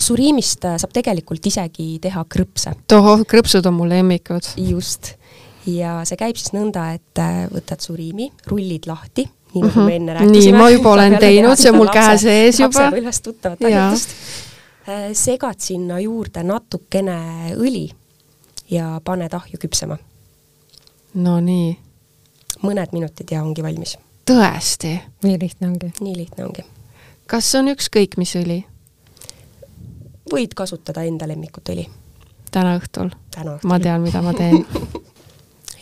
suriimist 0.00 0.64
saab 0.64 0.92
tegelikult 0.96 1.44
isegi 1.46 1.98
teha 2.00 2.24
krõpse. 2.24 2.72
tohoh, 2.88 3.24
krõpsud 3.28 3.66
on 3.68 3.76
mu 3.76 3.88
lemmikud. 3.88 4.54
just. 4.56 5.14
ja 5.66 6.00
see 6.08 6.16
käib 6.16 6.40
siis 6.40 6.54
nõnda, 6.56 6.94
et 6.96 7.20
võtad 7.52 7.84
suriimi, 7.84 8.30
rullid 8.48 8.88
lahti 8.88 9.28
nii 9.54 9.62
nagu 9.62 9.80
me 9.80 9.96
enne 9.96 10.14
rääkisime. 10.14 10.40
nii, 10.40 10.52
ma 10.52 10.70
juba 10.70 10.92
olen 10.92 11.16
teinud, 11.18 11.56
see 11.58 11.70
on 11.70 11.76
mul 11.76 11.90
käe 11.94 12.18
sees 12.18 12.60
juba. 12.60 12.84
lapsepõlvest 12.84 13.22
tuttavat 13.26 13.64
harjutust. 13.64 14.14
Äh, 14.88 15.10
segad 15.12 15.58
sinna 15.60 16.00
juurde 16.00 16.42
natukene 16.46 17.18
õli 17.56 17.90
ja 18.70 19.00
paned 19.04 19.34
ahju 19.34 19.58
küpsema. 19.60 19.98
no 21.14 21.40
nii. 21.40 21.78
mõned 22.62 22.92
minutid 22.92 23.30
ja 23.30 23.42
ongi 23.42 23.62
valmis. 23.62 23.98
tõesti? 24.30 24.98
nii 25.22 25.38
lihtne 25.40 25.68
ongi? 25.68 25.92
nii 26.00 26.16
lihtne 26.16 26.44
ongi. 26.44 26.66
kas 27.26 27.54
on 27.54 27.72
ükskõik 27.74 28.16
mis 28.16 28.36
õli? 28.36 28.62
võid 30.32 30.54
kasutada 30.54 31.02
enda 31.02 31.28
lemmikut 31.28 31.68
õli. 31.74 31.88
täna 32.50 32.78
õhtul. 32.78 33.10
ma 33.64 33.80
tean, 33.80 34.02
mida 34.02 34.22
ma 34.22 34.34
teen 34.34 34.64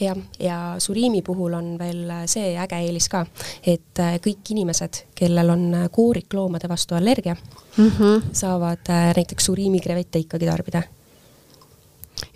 jah, 0.00 0.17
ja 0.40 0.59
suriimi 0.78 1.23
puhul 1.23 1.55
on 1.59 1.73
veel 1.78 2.12
see 2.31 2.52
äge 2.59 2.81
eelis 2.87 3.09
ka, 3.12 3.25
et 3.67 4.02
äh, 4.02 4.19
kõik 4.25 4.52
inimesed, 4.55 5.02
kellel 5.19 5.55
on 5.55 5.64
äh, 5.75 5.88
koorikloomade 5.93 6.69
vastu 6.69 6.95
allergia 6.95 7.35
mm, 7.35 7.90
-hmm. 7.90 8.31
saavad 8.33 8.90
äh, 8.90 9.11
näiteks 9.17 9.50
suriimi 9.50 9.81
krevette 9.81 10.19
ikkagi 10.19 10.47
tarbida 10.47 10.83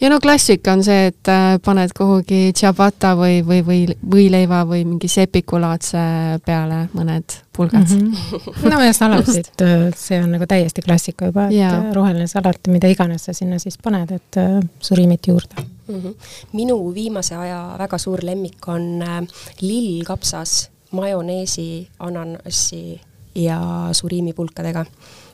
ja 0.00 0.10
no 0.10 0.18
klassika 0.20 0.72
on 0.72 0.84
see, 0.84 1.10
et 1.10 1.30
paned 1.64 1.94
kuhugi 1.96 2.52
ciabatta 2.56 3.14
või, 3.18 3.40
või, 3.46 3.60
või 3.66 3.80
võileiva 4.14 4.62
või 4.68 4.84
mingi 4.86 5.08
sepikulaadse 5.08 6.02
peale 6.46 6.86
mõned 6.94 7.38
pulgad 7.56 7.88
mm. 7.88 8.10
-hmm. 8.12 8.70
no 8.72 8.80
ja 8.82 8.92
salatid, 8.96 9.52
see 9.96 10.22
on 10.22 10.32
nagu 10.36 10.48
täiesti 10.48 10.82
klassika 10.82 11.30
juba, 11.30 11.46
et 11.50 11.58
yeah. 11.58 11.92
roheline 11.94 12.26
salat, 12.26 12.60
mida 12.68 12.90
iganes 12.90 13.28
sa 13.28 13.36
sinna 13.36 13.58
siis 13.62 13.78
paned, 13.82 14.10
et 14.10 14.42
suriimit 14.80 15.26
juurde 15.26 15.62
mm. 15.88 16.00
-hmm. 16.00 16.14
minu 16.52 16.94
viimase 16.94 17.36
aja 17.36 17.74
väga 17.78 17.98
suur 17.98 18.20
lemmik 18.22 18.68
on 18.68 19.02
äh, 19.02 19.22
lillkapsas 19.60 20.72
majoneesi, 20.92 21.88
ananassi 21.98 23.00
ja 23.34 23.88
suriimipulkadega. 23.92 24.84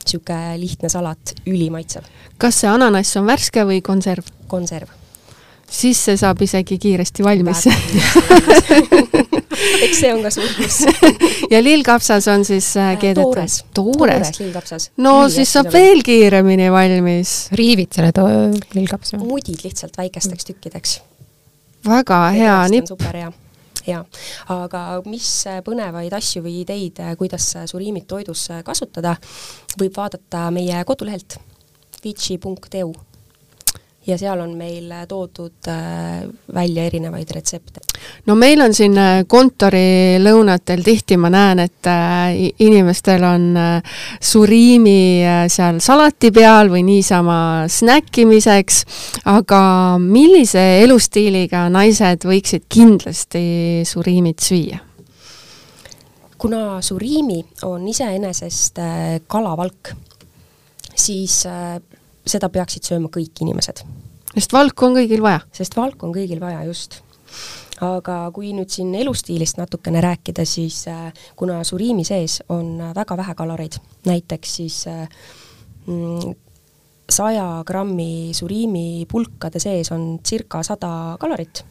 Niisugune 0.09 0.57
lihtne 0.59 0.89
salat, 0.89 1.35
ülimaitsev. 1.47 2.03
kas 2.37 2.61
see 2.61 2.69
ananass 2.69 3.17
on 3.17 3.27
värske 3.29 3.65
või 3.65 3.81
konserv? 3.85 4.25
konserv. 4.47 4.87
siis 5.69 5.99
see 6.05 6.17
saab 6.17 6.41
isegi 6.41 6.77
kiiresti 6.81 7.23
valmis 7.23 7.67
eks 9.85 9.99
see 9.99 10.13
on 10.13 10.23
ka 10.23 10.31
suur 10.33 10.49
pluss 10.57 10.85
ja 11.53 11.61
lillkapsas 11.63 12.27
on 12.31 12.45
siis 12.45 12.71
äh, 12.77 12.93
äh 12.93 12.99
keedetud? 12.99 13.35
toores. 13.35 13.65
toores 13.73 14.39
lillkapsas. 14.39 14.91
no 14.97 15.25
Lii 15.25 15.35
siis 15.35 15.53
saab 15.53 15.71
veel 15.73 16.01
kiiremini 16.03 16.71
valmis. 16.71 17.49
riivid 17.51 17.93
selle 17.93 18.11
lillkapsa? 18.73 19.17
mudid 19.21 19.61
lihtsalt 19.63 19.97
väikesteks 19.97 20.45
tükkideks. 20.51 21.01
väga 21.85 22.23
hea 22.37 22.57
nipp. 22.73 22.89
Jaa, 23.89 24.05
aga 24.55 24.83
mis 25.09 25.29
põnevaid 25.65 26.13
asju 26.15 26.43
või 26.45 26.61
ideid, 26.63 27.01
kuidas 27.19 27.51
suriimit 27.71 28.07
toidus 28.09 28.47
kasutada, 28.65 29.15
võib 29.79 29.95
vaadata 29.97 30.47
meie 30.55 30.83
kodulehelt 30.87 31.39
vici.eu 32.03 33.08
ja 34.07 34.17
seal 34.17 34.39
on 34.39 34.53
meil 34.57 34.91
toodud 35.07 35.67
äh, 35.67 36.23
välja 36.53 36.85
erinevaid 36.87 37.31
retsepte. 37.35 37.81
no 38.25 38.35
meil 38.35 38.61
on 38.61 38.73
siin 38.73 38.97
äh, 38.97 39.23
kontorilõunatel 39.27 40.83
tihti 40.83 41.17
ma 41.17 41.31
näen, 41.33 41.59
et 41.65 41.89
äh, 41.89 42.37
inimestel 42.63 43.23
on 43.27 43.47
suriimi 44.21 45.23
seal 45.51 45.79
salati 45.83 46.31
peal 46.31 46.71
või 46.71 46.83
niisama 46.87 47.67
snäkkimiseks, 47.67 48.83
aga 49.29 49.61
millise 50.01 50.65
elustiiliga 50.83 51.67
naised 51.73 52.25
võiksid 52.27 52.69
kindlasti 52.69 53.83
suriimit 53.87 54.39
süüa? 54.43 54.85
kuna 56.39 56.79
suriimi 56.79 57.41
on 57.67 57.83
iseenesest 57.91 58.79
kalavalk, 59.27 59.89
siis 60.95 61.41
seda 62.29 62.49
peaksid 62.53 62.87
sööma 62.87 63.11
kõik 63.13 63.43
inimesed. 63.43 63.83
sest 64.33 64.53
valku 64.53 64.85
on 64.85 64.97
kõigil 64.97 65.21
vaja? 65.25 65.41
sest 65.51 65.77
valku 65.77 66.07
on 66.07 66.15
kõigil 66.15 66.41
vaja, 66.41 66.63
just. 66.67 67.01
aga 67.81 68.19
kui 68.35 68.51
nüüd 68.53 68.69
siin 68.69 68.93
elustiilist 68.95 69.57
natukene 69.57 70.01
rääkida, 70.03 70.45
siis 70.45 70.83
äh, 70.87 71.13
kuna 71.35 71.63
suriimi 71.63 72.03
sees 72.03 72.41
on 72.49 72.77
väga 72.95 73.17
vähe 73.17 73.35
kaloreid, 73.35 73.79
näiteks 74.05 74.55
siis 74.61 74.83
äh, 74.87 75.07
mm, 75.87 76.35
saja 77.09 77.63
grammi 77.65 78.31
suriimi 78.33 79.05
pulkade 79.09 79.59
sees 79.59 79.91
on 79.91 80.19
circa 80.25 80.61
sada 80.63 81.17
kalorit 81.19 81.63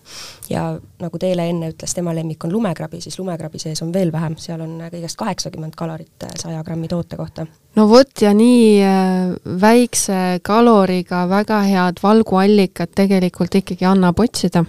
ja 0.50 0.72
nagu 1.02 1.18
Teele 1.18 1.48
enne 1.50 1.70
ütles, 1.72 1.94
tema 1.94 2.14
lemmik 2.16 2.44
on 2.46 2.52
lumekrabi, 2.52 3.00
siis 3.02 3.18
lumekrabi 3.18 3.60
sees 3.62 3.82
on 3.84 3.92
veel 3.94 4.12
vähem, 4.12 4.36
seal 4.40 4.62
on 4.64 4.76
kõigest 4.92 5.18
kaheksakümmend 5.20 5.76
kalorit 5.78 6.28
saja 6.40 6.62
grammi 6.66 6.88
toote 6.90 7.16
kohta. 7.16 7.46
no 7.76 7.88
vot, 7.90 8.12
ja 8.22 8.34
nii 8.34 8.82
äh, 8.82 9.32
väikse 9.60 10.40
kaloriga 10.42 11.24
väga 11.30 11.62
head 11.66 12.02
valguallikad 12.02 12.94
tegelikult 12.94 13.60
ikkagi 13.62 13.88
annab 13.88 14.20
otsida. 14.20 14.64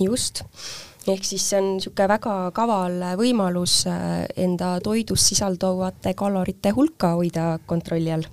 just, 0.00 0.44
ehk 1.08 1.24
siis 1.24 1.48
see 1.50 1.60
on 1.60 1.74
niisugune 1.76 2.08
väga 2.16 2.38
kaval 2.56 3.02
võimalus 3.20 3.82
äh, 3.90 4.24
enda 4.36 4.78
toidus 4.84 5.28
sisalduvate 5.32 6.14
kalorite 6.14 6.74
hulka 6.76 7.14
hoida 7.18 7.58
kontrolli 7.66 8.12
all 8.12 8.32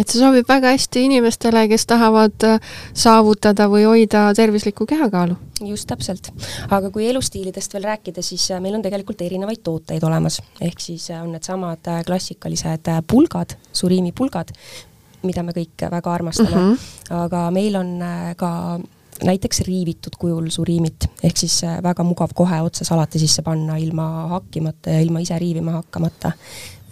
et 0.00 0.12
see 0.12 0.20
sobib 0.20 0.48
väga 0.48 0.72
hästi 0.74 1.04
inimestele, 1.08 1.66
kes 1.70 1.86
tahavad 1.90 2.46
äh, 2.48 2.72
saavutada 2.94 3.68
või 3.72 3.84
hoida 3.88 4.28
tervislikku 4.36 4.86
kehakaalu. 4.88 5.36
just 5.66 5.86
täpselt. 5.90 6.32
aga 6.70 6.90
kui 6.90 7.08
elustiilidest 7.10 7.74
veel 7.74 7.84
rääkida, 7.90 8.22
siis 8.22 8.50
äh, 8.50 8.60
meil 8.60 8.78
on 8.78 8.82
tegelikult 8.82 9.20
erinevaid 9.22 9.62
tooteid 9.64 10.04
olemas, 10.04 10.40
ehk 10.60 10.80
siis 10.80 11.10
on 11.18 11.32
needsamad 11.32 11.92
klassikalised 12.06 12.90
pulgad, 13.06 13.56
suriimi 13.72 14.12
pulgad, 14.12 14.50
mida 15.22 15.42
me 15.42 15.54
kõik 15.54 15.86
väga 15.90 16.12
armastame 16.12 16.56
mm, 16.56 16.72
-hmm. 16.72 17.14
aga 17.24 17.50
meil 17.50 17.76
on 17.76 17.94
ka 18.36 18.50
näiteks 19.24 19.60
riivitud 19.60 20.16
kujul 20.18 20.50
suriimit, 20.50 21.08
ehk 21.22 21.36
siis 21.36 21.62
äh, 21.64 21.78
väga 21.82 22.04
mugav 22.06 22.34
kohe 22.34 22.60
otse 22.62 22.84
salati 22.84 23.20
sisse 23.22 23.42
panna 23.42 23.76
ilma 23.76 24.08
hakkimata 24.36 24.96
ja 24.96 25.00
ilma 25.00 25.22
ise 25.22 25.38
riivima 25.38 25.78
hakkamata. 25.78 26.32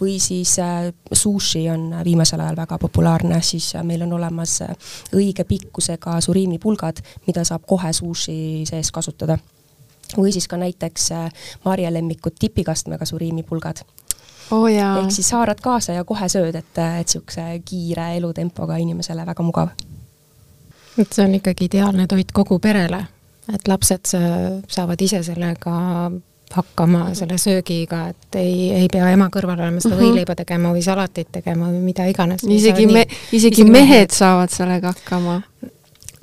Või 0.01 0.19
siis 0.19 0.57
äh, 0.59 0.89
sushi 1.13 1.69
on 1.69 1.91
viimasel 2.03 2.39
ajal 2.39 2.57
väga 2.57 2.77
populaarne, 2.81 3.41
siis 3.41 3.75
äh, 3.75 3.83
meil 3.83 4.01
on 4.01 4.13
olemas 4.13 4.59
õige 5.15 5.45
pikkusega 5.47 6.19
suriimipulgad, 6.21 7.01
mida 7.27 7.43
saab 7.47 7.65
kohe 7.67 7.93
sushi 7.93 8.65
sees 8.69 8.91
kasutada. 8.91 9.37
või 10.17 10.31
siis 10.31 10.47
ka 10.47 10.57
näiteks 10.57 11.09
Marje 11.63 11.93
lemmikud 11.93 12.35
tipikastmega 12.39 13.05
suriimipulgad 13.05 13.83
oh 14.51 14.67
ehk 14.67 15.11
siis 15.11 15.31
haarad 15.31 15.61
kaasa 15.63 15.93
ja 15.93 16.03
kohe 16.03 16.27
sööd, 16.29 16.55
et, 16.55 16.77
et 16.77 17.07
niisuguse 17.07 17.61
kiire 17.65 18.17
elutempoga 18.17 18.75
inimesele 18.75 19.25
väga 19.25 19.43
mugav. 19.43 19.71
Et 20.99 21.13
see 21.13 21.23
on 21.23 21.35
ikkagi 21.35 21.69
ideaalne 21.69 22.07
toit 22.07 22.31
kogu 22.35 22.59
perele, 22.59 22.99
et 23.53 23.67
lapsed 23.67 24.11
saavad 24.67 25.01
ise 25.01 25.23
sellega 25.23 25.77
hakkama 26.55 27.11
selle 27.17 27.37
söögiga, 27.41 28.07
et 28.11 28.39
ei, 28.39 28.71
ei 28.83 28.87
pea 28.91 29.11
ema 29.13 29.29
kõrval 29.33 29.59
olema 29.59 29.79
seda 29.79 29.95
-hmm. 29.95 30.07
võileiba 30.07 30.35
tegema 30.35 30.73
või 30.73 30.83
salatit 30.85 31.31
tegema 31.31 31.69
või 31.69 31.83
mida 31.91 32.05
iganes. 32.05 32.43
isegi 32.43 32.87
me, 32.87 33.05
isegi, 33.31 33.63
mehed, 33.63 34.11
saavad 34.11 34.49
sellega 34.49 34.93
hakkama 34.95 35.41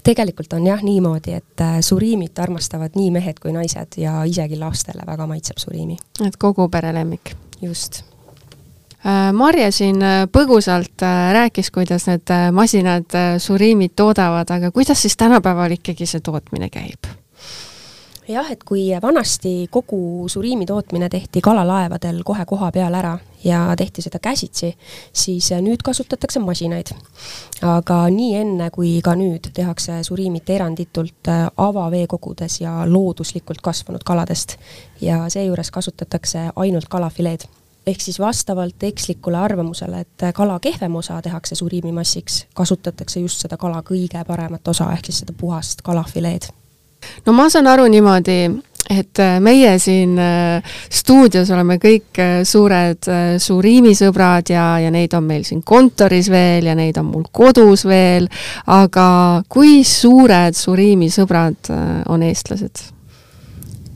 tegelikult 0.09 0.53
on 0.53 0.67
jah 0.67 0.83
niimoodi, 0.83 1.33
et 1.33 1.61
äh, 1.61 1.81
suriimit 1.81 2.39
armastavad 2.39 2.97
nii 2.97 3.11
mehed 3.11 3.41
kui 3.43 3.53
naised 3.53 3.99
ja 4.01 4.23
isegi 4.25 4.57
lastele 4.57 5.03
väga 5.07 5.27
maitseb 5.27 5.59
suriimi. 5.59 5.99
et 6.27 6.37
kogu 6.37 6.69
pere 6.69 6.93
lemmik. 6.95 7.35
just 7.63 8.03
Äh, 9.07 9.33
Marje 9.33 9.71
siin 9.71 10.03
äh, 10.03 10.25
põgusalt 10.27 11.05
rääkis, 11.33 11.71
kuidas 11.71 12.09
need 12.11 12.33
masinad 12.53 13.15
suriimid 13.39 13.95
toodavad, 13.97 14.51
aga 14.51 14.71
kuidas 14.75 15.03
siis 15.03 15.17
tänapäeval 15.17 15.77
ikkagi 15.79 16.07
see 16.07 16.21
tootmine 16.21 16.69
käib? 16.69 17.07
Jah, 18.29 18.51
et 18.53 18.65
kui 18.65 18.91
vanasti 19.03 19.69
kogu 19.71 20.29
suriimi 20.29 20.67
tootmine 20.67 21.09
tehti 21.09 21.41
kalalaevadel 21.41 22.23
kohe 22.25 22.45
koha 22.47 22.71
peal 22.73 22.95
ära 22.95 23.19
ja 23.45 23.61
tehti 23.77 24.03
seda 24.03 24.19
käsitsi, 24.19 24.73
siis 25.13 25.51
nüüd 25.63 25.83
kasutatakse 25.85 26.41
masinaid. 26.41 26.93
aga 27.63 28.09
nii 28.11 28.37
enne 28.37 28.71
kui 28.71 29.01
ka 29.05 29.15
nüüd 29.15 29.51
tehakse 29.55 30.03
suriimit 30.03 30.51
eranditult 30.51 31.31
avaveekogudes 31.57 32.61
ja 32.61 32.83
looduslikult 32.87 33.61
kasvanud 33.63 34.05
kaladest 34.05 34.57
ja 35.01 35.29
seejuures 35.29 35.71
kasutatakse 35.71 36.51
ainult 36.57 36.89
kalafileed 36.89 37.49
ehk 37.89 38.01
siis 38.01 38.19
vastavalt 38.21 38.83
ekslikule 38.83 39.39
arvamusele, 39.39 40.01
et 40.01 40.25
kala 40.35 40.59
kehvem 40.61 40.97
osa 40.97 41.23
tehakse 41.23 41.55
suriimimassiks, 41.55 42.47
kasutatakse 42.55 43.21
just 43.21 43.41
seda 43.41 43.57
kala 43.57 43.81
kõige 43.81 44.25
paremat 44.29 44.69
osa, 44.69 44.91
ehk 44.93 45.09
siis 45.09 45.23
seda 45.25 45.33
puhast 45.33 45.81
kalafileed. 45.83 46.51
No 47.27 47.33
ma 47.37 47.49
saan 47.51 47.67
aru 47.71 47.87
niimoodi, 47.91 48.41
et 48.89 49.21
äh, 49.21 49.37
meie 49.45 49.75
siin 49.83 50.17
äh, 50.19 50.77
stuudios 50.91 51.51
oleme 51.53 51.79
kõik 51.83 52.21
äh, 52.23 52.35
suured 52.49 53.09
suriimisõbrad 53.43 54.53
ja, 54.55 54.67
ja 54.83 54.93
neid 54.95 55.15
on 55.19 55.27
meil 55.29 55.45
siin 55.49 55.63
kontoris 55.67 56.31
veel 56.33 56.71
ja 56.71 56.77
neid 56.79 56.99
on 57.01 57.11
mul 57.13 57.27
kodus 57.33 57.85
veel, 57.89 58.29
aga 58.67 59.09
kui 59.49 59.83
suured 59.85 60.57
suriimisõbrad 60.57 61.73
on 62.09 62.25
eestlased? 62.29 62.98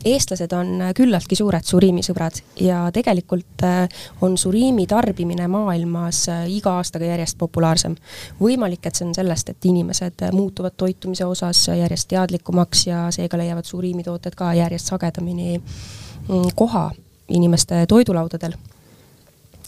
Eestlased 0.05 0.51
on 0.51 0.81
äh, 0.81 0.91
küllaltki 0.95 1.35
suured 1.35 1.65
suriimisõbrad 1.67 2.39
ja 2.61 2.83
tegelikult 2.93 3.63
äh, 3.63 3.87
on 4.21 4.37
suriimi 4.37 4.85
tarbimine 4.87 5.47
maailmas 5.51 6.25
äh, 6.31 6.43
iga 6.51 6.77
aastaga 6.79 7.07
järjest 7.07 7.37
populaarsem. 7.37 7.95
võimalik, 8.39 8.85
et 8.85 8.95
see 8.95 9.07
on 9.07 9.15
sellest, 9.15 9.49
et 9.49 9.65
inimesed 9.69 10.25
muutuvad 10.31 10.75
toitumise 10.77 11.25
osas 11.25 11.67
järjest 11.67 12.09
teadlikumaks 12.11 12.87
ja 12.87 13.05
seega 13.11 13.37
leiavad 13.37 13.65
suriimitooted 13.65 14.35
ka 14.35 14.53
järjest 14.53 14.91
sagedamini 14.91 15.57
mm, 15.57 16.51
koha 16.55 16.89
inimeste 17.29 17.85
toidulaudadel. 17.87 18.57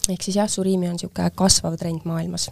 ehk 0.08 0.22
siis 0.22 0.36
jah, 0.36 0.48
suriimi 0.48 0.88
on 0.88 0.98
niisugune 0.98 1.30
kasvav 1.34 1.76
trend 1.76 2.04
maailmas. 2.04 2.50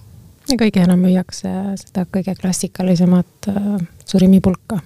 ja 0.49 0.57
kõige 0.57 0.83
enam 0.83 1.05
müüakse 1.05 1.53
seda 1.85 2.07
kõige 2.16 2.35
klassikalisemat 2.40 3.53
äh, 3.53 3.70
suriimipulka 4.05 4.81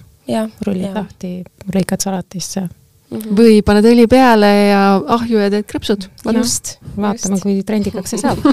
rullid 0.65 0.93
lahti, 0.93 1.31
lõikad 1.73 2.03
salatisse 2.03 2.67
Mm 3.09 3.17
-hmm. 3.17 3.37
või 3.39 3.61
paned 3.65 3.85
õli 3.89 4.05
peale 4.07 4.49
ja 4.69 4.81
ahju 5.17 5.39
ja 5.41 5.49
teed 5.49 5.65
krõpsud. 5.65 6.09
just, 6.35 6.77
vaatame, 6.95 7.39
kui 7.41 7.63
trendikaks 7.63 8.09
see 8.13 8.21
saab 8.21 8.37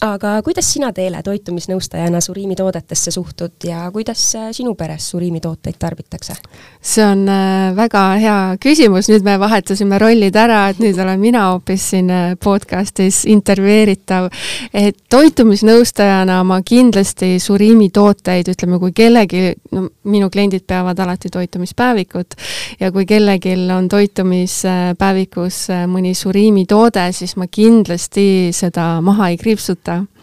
aga 0.00 0.40
kuidas 0.44 0.68
sina, 0.72 0.90
Teele, 0.96 1.20
toitumisnõustajana 1.22 2.20
suriimitoodetesse 2.24 3.12
suhtud 3.12 3.66
ja 3.68 3.84
kuidas 3.92 4.22
äh, 4.38 4.48
sinu 4.56 4.74
peres 4.74 5.10
suriimitooteid 5.12 5.76
tarbitakse? 5.78 6.36
see 6.80 7.04
on 7.04 7.26
äh, 7.28 7.76
väga 7.76 8.04
hea 8.20 8.36
küsimus, 8.60 9.10
nüüd 9.12 9.24
me 9.26 9.36
vahetasime 9.40 9.98
rollid 10.00 10.36
ära, 10.40 10.62
et 10.72 10.80
nüüd 10.80 10.98
olen 11.00 11.20
mina 11.20 11.42
hoopis 11.50 11.90
siin 11.92 12.08
äh, 12.10 12.32
podcastis 12.40 13.22
intervjueeritav. 13.28 14.30
et 14.72 14.96
toitumisnõustajana 15.12 16.40
ma 16.48 16.60
kindlasti 16.64 17.36
suriimitooteid, 17.42 18.48
ütleme, 18.54 18.80
kui 18.80 18.96
kellelgi, 18.96 19.52
no 19.76 19.86
minu 20.08 20.30
kliendid 20.32 20.64
peavad 20.66 20.98
alati 21.04 21.28
toitumispäevikut 21.32 22.34
ja 22.80 22.92
kui 22.92 23.04
kellelgi 23.06 23.54
on 23.76 23.88
toitumispäevikus 23.88 25.60
mõni 25.92 26.14
suriimitoode, 26.16 27.10
siis 27.12 27.36
ma 27.36 27.50
kindlasti 27.50 28.26
seda 28.56 28.88
maha 29.04 29.28
ei 29.34 29.38
kriipsuta 29.40 29.89
võtta. 29.90 30.19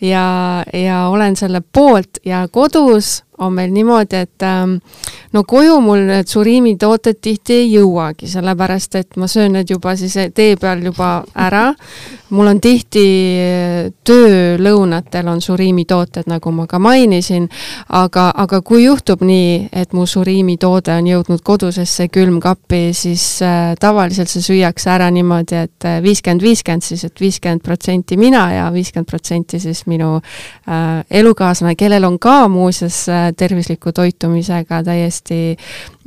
Ja, 0.00 0.64
ja 0.72 1.08
olen 1.08 1.36
selle 1.36 1.62
poolt 1.72 2.22
ja 2.24 2.46
kodus 2.52 3.20
on 3.40 3.54
meil 3.56 3.70
niimoodi, 3.72 4.16
et 4.16 4.42
ähm, 4.44 4.74
no 5.32 5.42
koju 5.48 5.78
mul 5.80 6.04
need 6.08 6.28
suriimitooted 6.28 7.20
tihti 7.24 7.56
ei 7.62 7.68
jõuagi, 7.72 8.28
sellepärast 8.28 8.98
et 9.00 9.16
ma 9.20 9.28
söön 9.30 9.54
need 9.56 9.70
juba 9.72 9.94
siis 9.96 10.16
tee 10.36 10.58
peal 10.60 10.82
juba 10.84 11.22
ära. 11.34 11.70
mul 12.30 12.46
on 12.46 12.60
tihti 12.60 13.04
äh, 13.42 13.88
töölõunatel 14.06 15.28
on 15.32 15.40
suriimitooted, 15.40 16.28
nagu 16.30 16.52
ma 16.54 16.66
ka 16.70 16.78
mainisin, 16.78 17.48
aga, 17.88 18.28
aga 18.36 18.60
kui 18.62 18.84
juhtub 18.84 19.24
nii, 19.26 19.68
et 19.72 19.92
mu 19.96 20.06
suriimitoode 20.06 20.94
on 20.94 21.08
jõudnud 21.08 21.42
kodusesse 21.42 22.08
külmkappi, 22.08 22.92
siis 22.94 23.24
äh, 23.42 23.72
tavaliselt 23.80 24.28
see 24.28 24.44
süüakse 24.44 24.92
ära 24.92 25.08
niimoodi 25.10 25.56
et, 25.56 25.72
et 25.80 25.88
äh, 25.88 25.98
viiskümmend, 26.04 26.44
viiskümmend 26.44 26.84
siis 26.84 27.04
et, 27.04 27.16
et 27.16 27.24
viiskümmend 27.24 27.64
protsenti 27.64 28.20
mina 28.20 28.44
ja 28.52 28.68
viiskümmend 28.74 29.08
protsenti 29.08 29.29
siis 29.58 29.86
minu 29.86 30.16
äh, 30.16 31.04
elukaaslane, 31.10 31.74
kellel 31.76 32.04
on 32.04 32.18
ka 32.18 32.48
muuseas 32.48 33.08
äh, 33.08 33.30
tervisliku 33.36 33.92
toitumisega 33.92 34.82
täiesti 34.84 35.56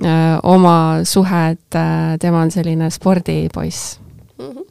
öö, 0.04 0.10
oma 0.44 1.00
suhe, 1.04 1.48
et 1.52 1.78
tema 2.20 2.42
on 2.42 2.52
selline 2.52 2.90
spordipoiss 2.90 4.00
mm. 4.38 4.46
-hmm. 4.46 4.66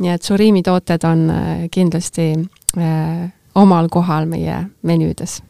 nii 0.00 0.10
et 0.10 0.22
suriimitooted 0.22 1.04
on 1.04 1.32
kindlasti 1.70 2.34
öö, 2.76 3.28
omal 3.54 3.88
kohal 3.88 4.26
meie 4.26 4.64
menüüdes. 4.82 5.42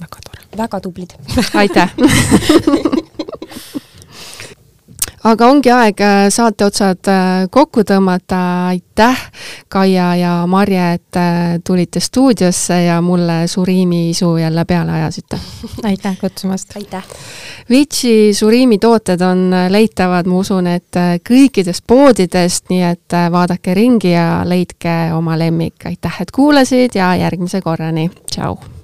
väga 0.00 0.18
tore. 0.24 0.42
väga 0.56 0.80
tublid 0.80 1.10
aitäh 1.54 1.94
aga 5.26 5.48
ongi 5.50 5.70
aeg 5.72 6.00
äh, 6.04 6.26
saate 6.32 6.66
otsad 6.66 7.08
äh, 7.10 7.46
kokku 7.52 7.82
tõmmata, 7.86 8.38
aitäh, 8.70 9.22
Kaia 9.68 10.12
ja 10.20 10.32
Marje, 10.50 10.84
et 10.96 11.18
äh, 11.18 11.56
tulite 11.66 12.00
stuudiosse 12.00 12.82
ja 12.86 13.00
mulle 13.02 13.42
Suriimi 13.50 14.10
isu 14.10 14.36
jälle 14.40 14.64
peale 14.64 14.92
ajasite. 15.00 15.40
aitäh 15.90 16.18
kutsumast! 16.20 16.76
aitäh! 16.76 17.04
Vici 17.70 18.34
Suriimi 18.34 18.78
tooted 18.78 19.20
on 19.20 19.50
leitavad, 19.68 20.28
ma 20.30 20.38
usun, 20.38 20.70
et 20.70 21.00
kõikidest 21.26 21.82
poodidest, 21.86 22.68
nii 22.70 22.84
et 22.92 23.18
vaadake 23.32 23.74
ringi 23.74 24.14
ja 24.14 24.44
leidke 24.46 24.96
oma 25.16 25.38
lemmik. 25.38 25.86
aitäh, 25.90 26.22
et 26.22 26.30
kuulasid 26.30 26.94
ja 26.94 27.14
järgmise 27.18 27.60
korrani, 27.64 28.10
tšau! 28.30 28.75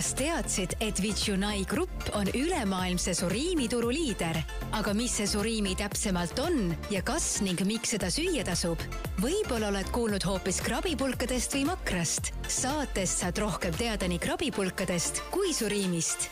Kas 0.00 0.14
teadsid, 0.16 0.72
et 0.80 0.96
Vichunai 1.04 1.66
Grupp 1.68 2.06
on 2.16 2.28
ülemaailmse 2.32 3.12
suriimituru 3.18 3.90
liider? 3.92 4.38
aga 4.72 4.94
mis 4.96 5.18
see 5.18 5.28
suriimi 5.28 5.74
täpsemalt 5.76 6.40
on 6.40 6.72
ja 6.88 7.02
kas 7.04 7.42
ning 7.44 7.60
miks 7.68 7.92
seda 7.92 8.08
süüa 8.08 8.46
tasub? 8.48 8.80
võib-olla 9.20 9.68
oled 9.68 9.92
kuulnud 9.92 10.24
hoopis 10.24 10.64
krabipulkadest 10.64 11.58
või 11.58 11.66
makrast. 11.74 12.32
saatest 12.48 13.26
saad 13.26 13.44
rohkem 13.44 13.76
teada 13.76 14.08
nii 14.08 14.22
krabipulkadest 14.24 15.20
kui 15.34 15.52
suriimist 15.52 16.30